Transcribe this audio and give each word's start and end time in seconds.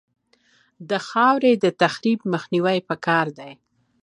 د 0.89 0.91
خاورې 1.07 1.51
تخریب 1.81 2.19
مخنیوی 2.33 2.77
پکار 2.89 3.25
دی 3.37 3.51